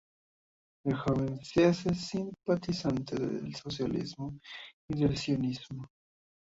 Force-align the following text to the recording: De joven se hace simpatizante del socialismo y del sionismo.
De 0.83 0.95
joven 0.95 1.43
se 1.45 1.63
hace 1.65 1.93
simpatizante 1.93 3.15
del 3.19 3.53
socialismo 3.53 4.35
y 4.89 5.03
del 5.03 5.15
sionismo. 5.15 5.89